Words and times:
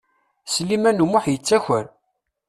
Sliman 0.53 1.03
U 1.03 1.05
Muḥ 1.07 1.25
yettaker. 1.29 1.85